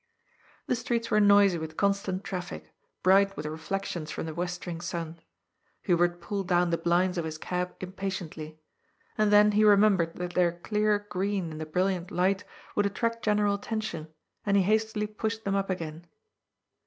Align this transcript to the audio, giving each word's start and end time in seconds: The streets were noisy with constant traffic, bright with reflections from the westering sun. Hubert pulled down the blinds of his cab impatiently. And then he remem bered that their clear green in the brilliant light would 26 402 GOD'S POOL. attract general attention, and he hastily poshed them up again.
The 0.65 0.75
streets 0.75 1.11
were 1.11 1.19
noisy 1.19 1.59
with 1.59 1.77
constant 1.77 2.23
traffic, 2.23 2.73
bright 3.03 3.37
with 3.37 3.45
reflections 3.45 4.09
from 4.09 4.25
the 4.25 4.33
westering 4.33 4.81
sun. 4.81 5.19
Hubert 5.83 6.19
pulled 6.19 6.47
down 6.47 6.71
the 6.71 6.77
blinds 6.79 7.19
of 7.19 7.23
his 7.25 7.37
cab 7.37 7.75
impatiently. 7.79 8.59
And 9.15 9.31
then 9.31 9.51
he 9.51 9.61
remem 9.61 9.97
bered 9.97 10.15
that 10.15 10.33
their 10.33 10.53
clear 10.53 11.05
green 11.11 11.51
in 11.51 11.59
the 11.59 11.67
brilliant 11.67 12.09
light 12.09 12.43
would 12.75 12.85
26 12.95 13.23
402 13.23 13.23
GOD'S 13.23 13.23
POOL. 13.23 13.23
attract 13.23 13.23
general 13.23 13.53
attention, 13.53 14.13
and 14.43 14.57
he 14.57 14.63
hastily 14.63 15.05
poshed 15.05 15.43
them 15.43 15.53
up 15.53 15.69
again. 15.69 16.07